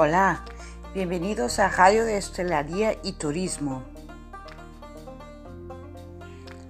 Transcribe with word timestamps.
Hola, 0.00 0.44
bienvenidos 0.94 1.58
a 1.58 1.68
Radio 1.70 2.04
de 2.04 2.18
Hostelería 2.18 2.96
y 3.02 3.14
Turismo. 3.14 3.82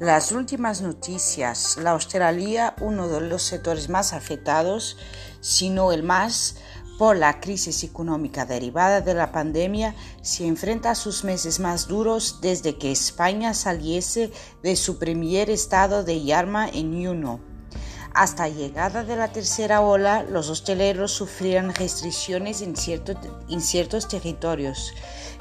Las 0.00 0.32
últimas 0.32 0.80
noticias. 0.80 1.76
La 1.76 1.94
hostelería, 1.94 2.74
uno 2.80 3.06
de 3.06 3.20
los 3.20 3.42
sectores 3.42 3.90
más 3.90 4.14
afectados, 4.14 4.96
si 5.42 5.68
no 5.68 5.92
el 5.92 6.04
más, 6.04 6.56
por 6.98 7.18
la 7.18 7.38
crisis 7.38 7.84
económica 7.84 8.46
derivada 8.46 9.02
de 9.02 9.12
la 9.12 9.30
pandemia, 9.30 9.94
se 10.22 10.46
enfrenta 10.46 10.92
a 10.92 10.94
sus 10.94 11.22
meses 11.22 11.60
más 11.60 11.86
duros 11.86 12.40
desde 12.40 12.78
que 12.78 12.90
España 12.90 13.52
saliese 13.52 14.32
de 14.62 14.74
su 14.74 14.98
primer 14.98 15.50
estado 15.50 16.02
de 16.02 16.14
alarma 16.32 16.66
en 16.66 17.04
junio. 17.04 17.57
Hasta 18.18 18.48
llegada 18.48 19.04
de 19.04 19.14
la 19.14 19.28
tercera 19.28 19.80
ola, 19.80 20.24
los 20.24 20.50
hosteleros 20.50 21.12
sufrían 21.12 21.72
restricciones 21.72 22.62
en, 22.62 22.74
en 23.48 23.60
ciertos 23.60 24.08
territorios, 24.08 24.92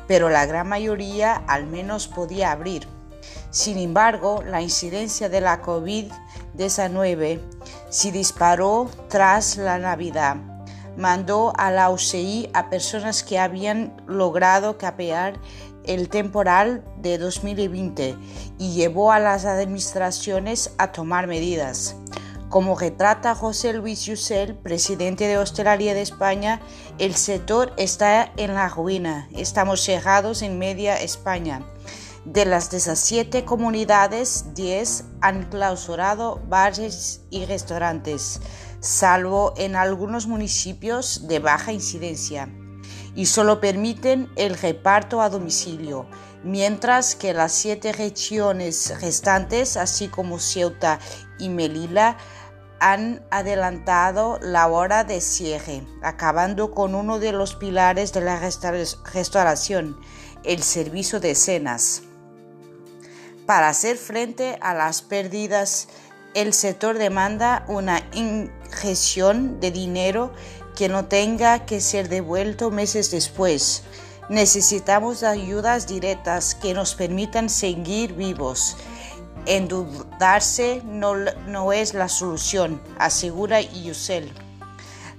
pero 0.07 0.29
la 0.29 0.45
gran 0.45 0.69
mayoría 0.69 1.37
al 1.47 1.65
menos 1.65 2.07
podía 2.07 2.51
abrir. 2.51 2.87
Sin 3.49 3.79
embargo, 3.79 4.43
la 4.45 4.61
incidencia 4.61 5.27
de 5.27 5.41
la 5.41 5.63
COVID-19 5.63 7.41
se 7.89 8.11
disparó 8.11 8.91
tras 9.09 9.57
la 9.57 9.79
Navidad. 9.79 10.35
Mandó 10.95 11.53
a 11.57 11.71
la 11.71 11.89
UCI 11.89 12.51
a 12.53 12.69
personas 12.69 13.23
que 13.23 13.39
habían 13.39 13.99
logrado 14.05 14.77
capear 14.77 15.39
el 15.83 16.09
temporal 16.09 16.83
de 16.97 17.17
2020 17.17 18.15
y 18.59 18.73
llevó 18.73 19.11
a 19.11 19.17
las 19.17 19.45
administraciones 19.45 20.75
a 20.77 20.91
tomar 20.91 21.25
medidas. 21.25 21.95
Como 22.49 22.79
retrata 22.79 23.35
José 23.35 23.73
Luis 23.73 24.05
Yusel, 24.05 24.55
presidente 24.55 25.27
de 25.27 25.37
Hostelería 25.37 25.93
de 25.93 26.01
España, 26.01 26.61
el 26.97 27.15
sector 27.15 27.73
está 27.75 28.31
en 28.37 28.53
la 28.53 28.69
ruina. 28.69 29.27
Estamos 29.33 29.81
cerrados 29.83 30.41
en 30.41 30.57
media 30.57 30.95
España. 30.95 31.67
De 32.23 32.45
las 32.45 32.71
17 32.71 33.43
comunidades, 33.43 34.53
10 34.53 35.03
han 35.19 35.49
clausurado 35.49 36.41
bares 36.47 37.21
y 37.29 37.43
restaurantes, 37.45 38.39
salvo 38.79 39.53
en 39.57 39.75
algunos 39.75 40.25
municipios 40.25 41.27
de 41.27 41.39
baja 41.39 41.73
incidencia, 41.73 42.49
y 43.13 43.25
solo 43.25 43.59
permiten 43.59 44.29
el 44.37 44.57
reparto 44.57 45.21
a 45.21 45.29
domicilio, 45.29 46.07
mientras 46.43 47.15
que 47.15 47.33
las 47.33 47.51
siete 47.51 47.91
regiones 47.91 49.01
restantes, 49.01 49.75
así 49.75 50.07
como 50.07 50.39
Ceuta 50.39 50.99
y 51.39 51.49
Melilla, 51.49 52.17
han 52.79 53.25
adelantado 53.31 54.39
la 54.41 54.67
hora 54.67 55.03
de 55.03 55.21
cierre, 55.21 55.83
acabando 56.03 56.71
con 56.71 56.95
uno 56.95 57.19
de 57.19 57.31
los 57.31 57.55
pilares 57.55 58.13
de 58.13 58.21
la 58.21 58.39
restauración, 58.39 59.99
el 60.43 60.61
servicio 60.61 61.19
de 61.19 61.35
cenas. 61.35 62.03
Para 63.45 63.69
hacer 63.69 63.97
frente 63.97 64.57
a 64.61 64.73
las 64.73 65.01
pérdidas, 65.01 65.87
el 66.33 66.53
sector 66.53 66.97
demanda 66.97 67.65
una 67.67 68.01
ingestión 68.13 69.59
de 69.59 69.71
dinero 69.71 70.33
que 70.75 70.89
no 70.89 71.05
tenga 71.05 71.65
que 71.65 71.81
ser 71.81 72.09
devuelto 72.09 72.69
meses 72.69 73.09
después. 73.09 73.83
Necesitamos 74.29 75.23
ayudas 75.23 75.87
directas 75.87 76.53
que 76.53 76.73
nos 76.73 76.93
permitan 76.93 77.49
seguir 77.49 78.13
vivos 78.13 78.75
Endeudarse 79.47 80.81
no, 80.83 81.15
no 81.15 81.71
es 81.71 81.93
la 81.93 82.09
solución, 82.09 82.81
asegura 82.99 83.61
Yusel. 83.61 84.31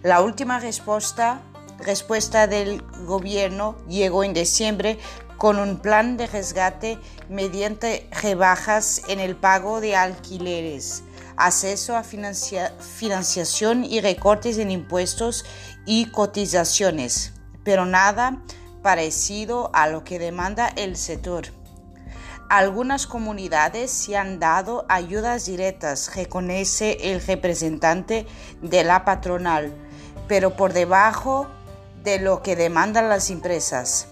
La 0.02 0.20
última 0.20 0.60
respuesta, 0.60 1.40
respuesta 1.78 2.46
del 2.46 2.82
gobierno 3.06 3.76
llegó 3.88 4.24
en 4.24 4.34
diciembre 4.34 4.98
con 5.38 5.58
un 5.58 5.78
plan 5.78 6.16
de 6.16 6.26
resgate 6.26 6.98
mediante 7.30 8.08
rebajas 8.20 9.02
en 9.08 9.18
el 9.18 9.34
pago 9.34 9.80
de 9.80 9.96
alquileres, 9.96 11.04
acceso 11.36 11.96
a 11.96 12.02
financiación 12.02 13.84
y 13.84 14.00
recortes 14.00 14.58
en 14.58 14.70
impuestos 14.70 15.46
y 15.86 16.10
cotizaciones, 16.10 17.32
pero 17.64 17.86
nada 17.86 18.42
parecido 18.82 19.70
a 19.72 19.88
lo 19.88 20.04
que 20.04 20.18
demanda 20.18 20.68
el 20.68 20.96
sector. 20.96 21.57
Algunas 22.48 23.06
comunidades 23.06 23.90
se 23.90 24.16
han 24.16 24.40
dado 24.40 24.86
ayudas 24.88 25.44
directas, 25.44 26.16
reconoce 26.16 27.12
el 27.12 27.20
representante 27.20 28.26
de 28.62 28.84
la 28.84 29.04
patronal, 29.04 29.70
pero 30.28 30.56
por 30.56 30.72
debajo 30.72 31.46
de 32.02 32.18
lo 32.18 32.42
que 32.42 32.56
demandan 32.56 33.10
las 33.10 33.28
empresas. 33.28 34.08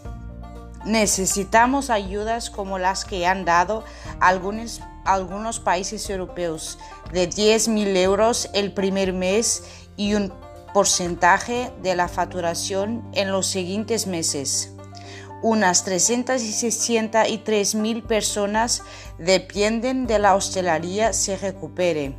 Necesitamos 0.84 1.88
ayudas 1.88 2.50
como 2.50 2.78
las 2.78 3.06
que 3.06 3.26
han 3.26 3.46
dado 3.46 3.84
algunos, 4.20 4.82
algunos 5.06 5.58
países 5.58 6.10
europeos, 6.10 6.78
de 7.14 7.30
10.000 7.30 7.96
euros 7.96 8.50
el 8.52 8.74
primer 8.74 9.14
mes 9.14 9.64
y 9.96 10.12
un 10.12 10.30
porcentaje 10.74 11.72
de 11.82 11.96
la 11.96 12.06
facturación 12.06 13.02
en 13.14 13.32
los 13.32 13.46
siguientes 13.46 14.06
meses 14.06 14.75
unas 15.42 15.84
363 15.84 17.74
mil 17.74 18.02
personas 18.02 18.82
dependen 19.18 20.06
de 20.06 20.18
la 20.18 20.34
hostelería 20.34 21.12
se 21.12 21.36
recupere. 21.36 22.16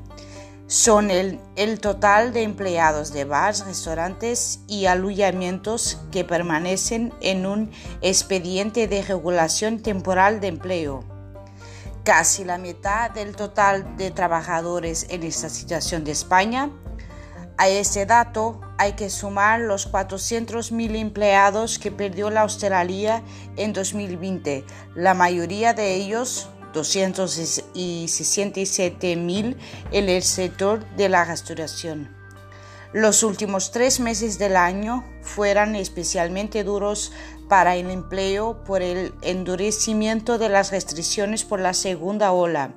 Son 0.67 1.09
el, 1.11 1.39
el, 1.55 1.79
total 1.79 2.33
de 2.33 2.43
empleados 2.43 3.13
de 3.13 3.23
bares, 3.23 3.65
restaurantes 3.65 4.59
y 4.67 4.85
alojamientos 4.85 5.97
que 6.11 6.25
permanecen 6.25 7.13
en 7.21 7.45
un 7.45 7.71
expediente 8.01 8.87
de 8.89 9.01
regulación 9.01 9.81
temporal 9.81 10.41
de 10.41 10.47
empleo. 10.47 11.05
Casi 12.03 12.43
la 12.43 12.57
mitad 12.57 13.11
del 13.11 13.35
total 13.35 13.95
de 13.95 14.11
trabajadores 14.11 15.07
en 15.09 15.23
esta 15.23 15.49
situación 15.49 16.03
de 16.03 16.11
España 16.11 16.69
a 17.57 17.69
ese 17.69 18.05
dato 18.05 18.59
hay 18.77 18.93
que 18.93 19.09
sumar 19.09 19.59
los 19.61 19.91
400.000 19.91 20.95
empleados 20.95 21.79
que 21.79 21.91
perdió 21.91 22.29
la 22.29 22.43
hostelería 22.43 23.23
en 23.55 23.73
2020, 23.73 24.63
la 24.95 25.13
mayoría 25.13 25.73
de 25.73 25.95
ellos 25.95 26.49
267.000 26.73 29.57
en 29.91 30.09
el 30.09 30.23
sector 30.23 30.85
de 30.95 31.09
la 31.09 31.25
restauración. 31.25 32.15
Los 32.93 33.23
últimos 33.23 33.71
tres 33.71 33.99
meses 33.99 34.39
del 34.39 34.55
año 34.55 35.03
fueron 35.21 35.75
especialmente 35.75 36.63
duros 36.63 37.11
para 37.49 37.75
el 37.75 37.89
empleo 37.89 38.63
por 38.63 38.81
el 38.81 39.13
endurecimiento 39.21 40.37
de 40.37 40.47
las 40.49 40.71
restricciones 40.71 41.43
por 41.43 41.59
la 41.59 41.73
segunda 41.73 42.31
ola 42.31 42.73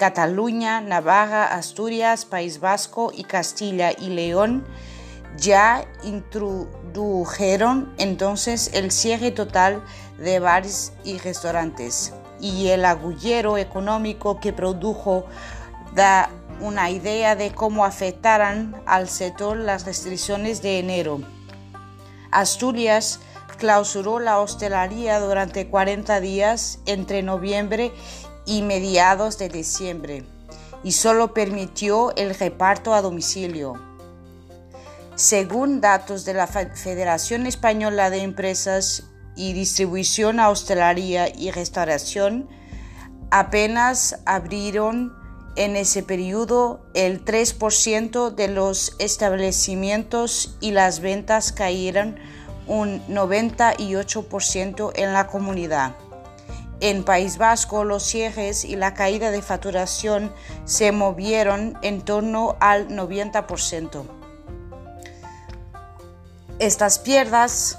Cataluña, 0.00 0.80
Navarra, 0.80 1.54
Asturias, 1.54 2.24
País 2.24 2.58
Vasco 2.58 3.12
y 3.14 3.24
Castilla 3.24 3.92
y 3.92 4.08
León 4.08 4.64
ya 5.38 5.86
introdujeron 6.02 7.92
entonces 7.98 8.70
el 8.74 8.90
cierre 8.90 9.30
total 9.30 9.82
de 10.18 10.38
bares 10.38 10.92
y 11.04 11.18
restaurantes 11.18 12.12
y 12.40 12.68
el 12.68 12.84
agullero 12.84 13.58
económico 13.58 14.40
que 14.40 14.52
produjo 14.52 15.26
da 15.94 16.30
una 16.60 16.90
idea 16.90 17.36
de 17.36 17.52
cómo 17.52 17.84
afectarán 17.84 18.82
al 18.86 19.08
sector 19.08 19.56
las 19.56 19.86
restricciones 19.86 20.62
de 20.62 20.78
enero. 20.78 21.20
Asturias 22.30 23.20
clausuró 23.58 24.20
la 24.20 24.38
hostelería 24.40 25.20
durante 25.20 25.68
40 25.68 26.20
días 26.20 26.80
entre 26.86 27.22
noviembre 27.22 27.92
y 28.46 28.62
mediados 28.62 29.38
de 29.38 29.48
diciembre 29.48 30.24
y 30.82 30.92
solo 30.92 31.34
permitió 31.34 32.14
el 32.16 32.34
reparto 32.34 32.94
a 32.94 33.02
domicilio. 33.02 33.89
Según 35.20 35.82
datos 35.82 36.24
de 36.24 36.32
la 36.32 36.46
Federación 36.46 37.44
Española 37.44 38.08
de 38.08 38.22
Empresas 38.22 39.02
y 39.36 39.52
Distribución 39.52 40.40
Hostelería 40.40 41.28
y 41.28 41.50
Restauración, 41.50 42.48
apenas 43.30 44.20
abrieron 44.24 45.12
en 45.56 45.76
ese 45.76 46.02
periodo 46.02 46.86
el 46.94 47.22
3% 47.22 48.34
de 48.34 48.48
los 48.48 48.96
establecimientos 48.98 50.56
y 50.58 50.70
las 50.70 51.00
ventas 51.00 51.52
cayeron 51.52 52.16
un 52.66 53.06
98% 53.06 54.92
en 54.94 55.12
la 55.12 55.26
comunidad. 55.26 55.96
En 56.80 57.04
País 57.04 57.36
Vasco, 57.36 57.84
los 57.84 58.04
cierres 58.04 58.64
y 58.64 58.74
la 58.74 58.94
caída 58.94 59.30
de 59.30 59.42
facturación 59.42 60.32
se 60.64 60.92
movieron 60.92 61.76
en 61.82 62.00
torno 62.00 62.56
al 62.58 62.88
90%. 62.88 64.19
Estas 66.60 66.98
pierdas 66.98 67.78